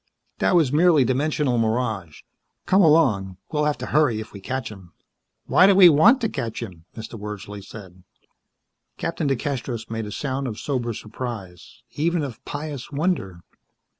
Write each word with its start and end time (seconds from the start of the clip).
"That 0.39 0.55
was 0.55 0.73
merely 0.73 1.03
dimensional 1.05 1.59
mirage. 1.59 2.21
Come 2.65 2.81
along. 2.81 3.37
We'll 3.51 3.65
have 3.65 3.77
to 3.77 3.85
hurry 3.85 4.19
if 4.19 4.33
we 4.33 4.39
catch 4.39 4.71
him." 4.71 4.93
"Why 5.45 5.67
do 5.67 5.75
we 5.75 5.89
want 5.89 6.21
to 6.21 6.27
catch 6.29 6.59
him?" 6.63 6.85
Mr. 6.97 7.19
Wordsley 7.19 7.61
said. 7.63 8.01
Captain 8.97 9.27
DeCastros 9.27 9.91
made 9.91 10.07
a 10.07 10.11
sound 10.11 10.47
of 10.47 10.57
sober 10.59 10.95
surprise. 10.95 11.83
Even 11.91 12.23
of 12.23 12.43
pious 12.45 12.91
wonder. 12.91 13.41